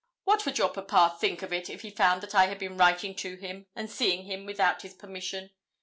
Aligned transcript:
What 0.23 0.47
would 0.47 0.57
your 0.57 0.69
papa 0.69 1.15
think 1.19 1.43
of 1.43 1.53
it 1.53 1.69
if 1.69 1.81
he 1.81 1.91
found 1.91 2.21
that 2.21 2.33
I 2.33 2.47
had 2.47 2.57
been 2.57 2.75
writing 2.75 3.13
to 3.17 3.35
him, 3.35 3.67
and 3.75 3.87
seeing 3.87 4.23
him 4.25 4.47
without 4.47 4.81
his 4.81 4.95
permission? 4.95 5.51